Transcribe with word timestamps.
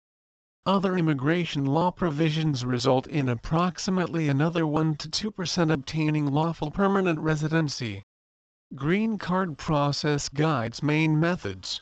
Other 0.67 0.99
immigration 0.99 1.65
law 1.65 1.93
provisions 1.93 2.65
result 2.65 3.07
in 3.07 3.29
approximately 3.29 4.29
another 4.29 4.67
1 4.67 4.97
to 4.97 5.09
2% 5.09 5.73
obtaining 5.73 6.27
lawful 6.27 6.73
permanent 6.73 7.21
residency. 7.21 8.03
Green 8.75 9.19
Card 9.19 9.57
Process 9.57 10.29
Guides 10.29 10.83
Main 10.83 11.19
Methods 11.19 11.81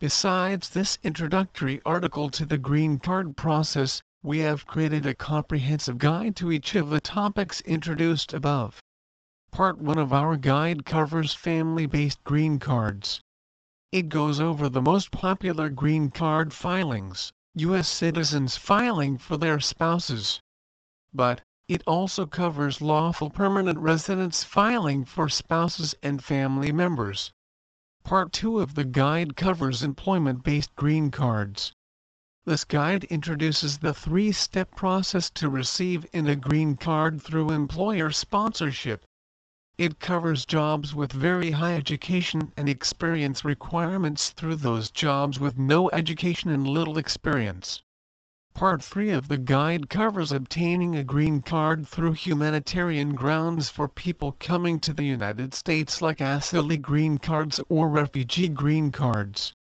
Besides 0.00 0.68
this 0.68 0.98
introductory 1.02 1.80
article 1.86 2.28
to 2.28 2.44
the 2.44 2.58
Green 2.58 2.98
Card 2.98 3.38
process, 3.38 4.02
we 4.22 4.38
have 4.38 4.66
created 4.66 5.06
a 5.06 5.14
comprehensive 5.14 5.98
guide 5.98 6.34
to 6.34 6.50
each 6.50 6.74
of 6.74 6.90
the 6.90 7.00
topics 7.00 7.60
introduced 7.60 8.32
above. 8.32 8.80
Part 9.50 9.78
1 9.78 9.98
of 9.98 10.12
our 10.12 10.36
guide 10.36 10.84
covers 10.84 11.34
family-based 11.34 12.24
green 12.24 12.58
cards. 12.58 13.20
It 13.92 14.08
goes 14.08 14.40
over 14.40 14.68
the 14.68 14.82
most 14.82 15.10
popular 15.10 15.68
green 15.68 16.10
card 16.10 16.52
filings, 16.52 17.32
U.S. 17.54 17.88
citizens 17.88 18.56
filing 18.56 19.16
for 19.16 19.36
their 19.36 19.60
spouses. 19.60 20.40
But, 21.14 21.42
it 21.68 21.82
also 21.86 22.26
covers 22.26 22.80
lawful 22.80 23.30
permanent 23.30 23.78
residents 23.78 24.44
filing 24.44 25.04
for 25.04 25.28
spouses 25.28 25.94
and 26.02 26.22
family 26.22 26.72
members. 26.72 27.32
Part 28.02 28.32
2 28.32 28.60
of 28.60 28.74
the 28.74 28.84
guide 28.84 29.36
covers 29.36 29.82
employment-based 29.82 30.74
green 30.74 31.10
cards. 31.10 31.72
This 32.48 32.62
guide 32.62 33.02
introduces 33.10 33.78
the 33.78 33.92
three-step 33.92 34.76
process 34.76 35.30
to 35.30 35.48
receive 35.48 36.06
in 36.12 36.28
a 36.28 36.36
green 36.36 36.76
card 36.76 37.20
through 37.20 37.50
employer 37.50 38.12
sponsorship. 38.12 39.04
It 39.78 39.98
covers 39.98 40.46
jobs 40.46 40.94
with 40.94 41.10
very 41.10 41.50
high 41.50 41.74
education 41.74 42.52
and 42.56 42.68
experience 42.68 43.44
requirements 43.44 44.30
through 44.30 44.54
those 44.56 44.92
jobs 44.92 45.40
with 45.40 45.58
no 45.58 45.90
education 45.90 46.48
and 46.50 46.68
little 46.68 46.98
experience. 46.98 47.82
Part 48.54 48.80
3 48.80 49.10
of 49.10 49.26
the 49.26 49.38
guide 49.38 49.90
covers 49.90 50.30
obtaining 50.30 50.94
a 50.94 51.02
green 51.02 51.42
card 51.42 51.88
through 51.88 52.12
humanitarian 52.12 53.16
grounds 53.16 53.70
for 53.70 53.88
people 53.88 54.36
coming 54.38 54.78
to 54.78 54.92
the 54.92 55.04
United 55.04 55.52
States 55.52 56.00
like 56.00 56.20
asylum 56.20 56.80
green 56.80 57.18
cards 57.18 57.60
or 57.68 57.88
refugee 57.88 58.46
green 58.46 58.92
cards. 58.92 59.52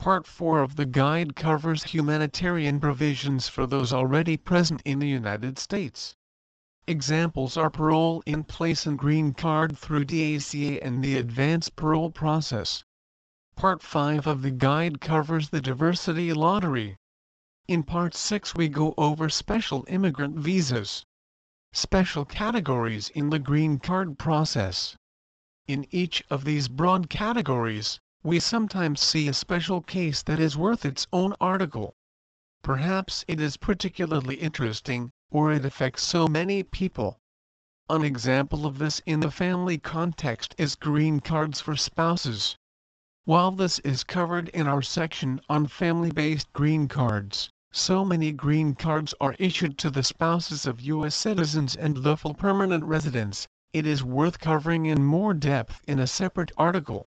Part 0.00 0.26
4 0.26 0.62
of 0.62 0.76
the 0.76 0.86
guide 0.86 1.36
covers 1.36 1.82
humanitarian 1.82 2.80
provisions 2.80 3.50
for 3.50 3.66
those 3.66 3.92
already 3.92 4.38
present 4.38 4.80
in 4.86 4.98
the 4.98 5.06
United 5.06 5.58
States. 5.58 6.16
Examples 6.86 7.58
are 7.58 7.68
parole 7.68 8.22
in 8.24 8.44
place 8.44 8.86
and 8.86 8.98
green 8.98 9.34
card 9.34 9.76
through 9.76 10.06
DACA 10.06 10.80
and 10.80 11.04
the 11.04 11.18
advanced 11.18 11.76
parole 11.76 12.10
process. 12.10 12.82
Part 13.56 13.82
5 13.82 14.26
of 14.26 14.40
the 14.40 14.50
guide 14.50 15.02
covers 15.02 15.50
the 15.50 15.60
diversity 15.60 16.32
lottery. 16.32 16.96
In 17.68 17.82
Part 17.82 18.14
6 18.14 18.54
we 18.54 18.68
go 18.68 18.94
over 18.96 19.28
special 19.28 19.84
immigrant 19.86 20.38
visas. 20.38 21.04
Special 21.74 22.24
categories 22.24 23.10
in 23.10 23.28
the 23.28 23.38
green 23.38 23.78
card 23.78 24.18
process. 24.18 24.96
In 25.66 25.86
each 25.90 26.24
of 26.30 26.44
these 26.44 26.68
broad 26.68 27.10
categories, 27.10 28.00
we 28.22 28.38
sometimes 28.38 29.00
see 29.00 29.28
a 29.28 29.32
special 29.32 29.80
case 29.80 30.22
that 30.22 30.38
is 30.38 30.54
worth 30.54 30.84
its 30.84 31.06
own 31.10 31.34
article. 31.40 31.94
Perhaps 32.62 33.24
it 33.26 33.40
is 33.40 33.56
particularly 33.56 34.34
interesting, 34.34 35.10
or 35.30 35.50
it 35.50 35.64
affects 35.64 36.02
so 36.02 36.28
many 36.28 36.62
people. 36.62 37.18
An 37.88 38.04
example 38.04 38.66
of 38.66 38.76
this 38.76 39.00
in 39.06 39.20
the 39.20 39.30
family 39.30 39.78
context 39.78 40.54
is 40.58 40.76
green 40.76 41.20
cards 41.20 41.62
for 41.62 41.74
spouses. 41.76 42.56
While 43.24 43.52
this 43.52 43.78
is 43.78 44.04
covered 44.04 44.50
in 44.50 44.66
our 44.66 44.82
section 44.82 45.40
on 45.48 45.66
family-based 45.66 46.52
green 46.52 46.88
cards, 46.88 47.48
so 47.72 48.04
many 48.04 48.32
green 48.32 48.74
cards 48.74 49.14
are 49.18 49.34
issued 49.38 49.78
to 49.78 49.90
the 49.90 50.02
spouses 50.02 50.66
of 50.66 50.80
U.S. 50.82 51.14
citizens 51.14 51.74
and 51.74 51.96
lawful 51.96 52.34
permanent 52.34 52.84
residents, 52.84 53.48
it 53.72 53.86
is 53.86 54.04
worth 54.04 54.40
covering 54.40 54.84
in 54.84 55.04
more 55.04 55.32
depth 55.32 55.80
in 55.88 55.98
a 55.98 56.06
separate 56.06 56.52
article. 56.58 57.06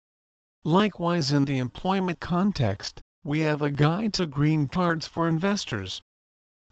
Likewise 0.64 1.30
in 1.30 1.44
the 1.44 1.58
employment 1.58 2.18
context, 2.20 3.00
we 3.22 3.40
have 3.40 3.62
a 3.62 3.70
guide 3.70 4.12
to 4.14 4.26
green 4.26 4.66
cards 4.66 5.06
for 5.06 5.28
investors 5.28 6.02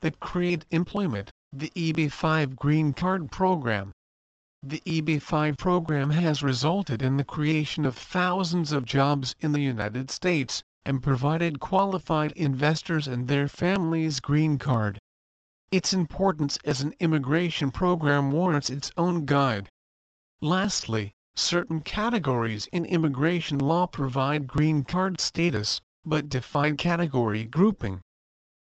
that 0.01 0.21
create 0.21 0.67
employment, 0.71 1.31
the 1.53 1.71
EB-5 1.77 2.57
Green 2.57 2.93
Card 2.93 3.31
Program. 3.31 3.93
The 4.63 4.83
EB-5 4.85 5.57
program 5.57 6.11
has 6.11 6.43
resulted 6.43 7.01
in 7.01 7.17
the 7.17 7.25
creation 7.25 7.85
of 7.85 7.97
thousands 7.97 8.73
of 8.73 8.85
jobs 8.85 9.35
in 9.41 9.53
the 9.53 9.61
United 9.61 10.11
States 10.11 10.65
and 10.85 11.03
provided 11.03 11.61
qualified 11.61 12.33
investors 12.33 13.07
and 13.07 13.29
their 13.29 13.49
families 13.49 14.21
green 14.21 14.59
card. 14.59 14.99
Its 15.71 15.93
importance 15.93 16.59
as 16.65 16.81
an 16.81 16.95
immigration 17.01 17.71
program 17.71 18.31
warrants 18.33 18.71
its 18.71 18.91
own 18.97 19.25
guide. 19.25 19.69
Lastly, 20.41 21.13
certain 21.37 21.81
categories 21.81 22.67
in 22.73 22.85
immigration 22.87 23.59
law 23.59 23.87
provide 23.87 24.47
green 24.47 24.83
card 24.83 25.21
status, 25.21 25.81
but 26.05 26.29
define 26.29 26.77
category 26.77 27.45
grouping. 27.45 28.01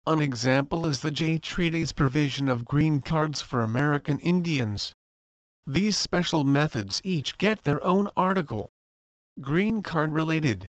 An 0.07 0.23
example 0.23 0.87
is 0.87 1.01
the 1.01 1.11
Jay 1.11 1.37
Treaty's 1.37 1.93
provision 1.93 2.49
of 2.49 2.65
green 2.65 3.01
cards 3.01 3.43
for 3.43 3.61
American 3.61 4.19
Indians. 4.21 4.93
These 5.67 5.97
special 5.97 6.43
methods 6.45 7.01
each 7.05 7.37
get 7.39 7.65
their 7.65 7.85
own 7.85 8.09
article. 8.17 8.71
Green 9.41 9.83
card 9.83 10.13
related. 10.13 10.67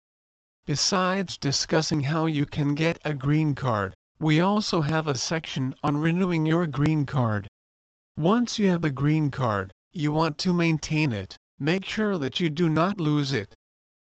Besides 0.66 1.38
discussing 1.38 2.02
how 2.02 2.26
you 2.26 2.46
can 2.46 2.76
get 2.76 3.00
a 3.06 3.14
green 3.14 3.56
card, 3.56 3.94
we 4.20 4.40
also 4.40 4.82
have 4.82 5.08
a 5.08 5.16
section 5.16 5.76
on 5.84 5.98
renewing 5.98 6.46
your 6.46 6.68
green 6.68 7.06
card. 7.06 7.48
Once 8.18 8.60
you 8.60 8.70
have 8.70 8.84
a 8.84 8.90
green 8.90 9.32
card, 9.32 9.72
you 9.92 10.12
want 10.12 10.38
to 10.40 10.54
maintain 10.54 11.12
it. 11.12 11.38
Make 11.62 11.84
sure 11.84 12.18
that 12.18 12.40
you 12.40 12.50
do 12.50 12.70
not 12.70 13.02
lose 13.02 13.34
it. 13.34 13.54